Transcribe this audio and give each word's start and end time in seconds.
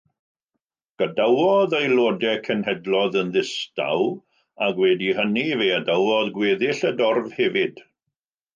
Gadawodd 1.01 1.75
aelodau 1.79 2.39
cenhedloedd 2.47 3.17
yn 3.21 3.29
ddistaw, 3.35 4.09
ac 4.69 4.83
wedi 4.85 5.13
hynny 5.21 5.47
fe 5.63 5.71
adawodd 5.79 6.35
gweddill 6.41 6.85
y 6.93 6.95
dorf 7.05 7.33
hefyd. 7.43 7.89